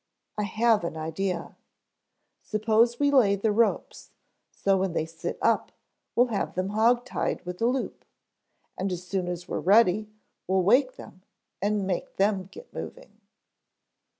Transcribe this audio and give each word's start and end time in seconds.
"I 0.35 0.45
have 0.45 0.83
an 0.83 0.97
idea. 0.97 1.55
Suppose 2.41 2.99
we 2.99 3.11
lay 3.11 3.35
the 3.35 3.51
ropes 3.51 4.09
so 4.49 4.75
when 4.75 4.93
they 4.93 5.05
sit 5.05 5.37
up 5.43 5.71
we'll 6.15 6.29
have 6.33 6.55
them 6.55 6.69
hog 6.69 7.05
tied 7.05 7.45
with 7.45 7.61
a 7.61 7.67
loop, 7.67 8.03
and 8.79 8.91
as 8.91 9.05
soon 9.05 9.27
as 9.27 9.47
we're 9.47 9.59
ready 9.59 10.09
we'll 10.47 10.63
wake 10.63 10.95
them 10.95 11.21
and 11.61 11.85
make 11.85 12.15
them 12.15 12.49
get 12.51 12.73
moving." 12.73 13.21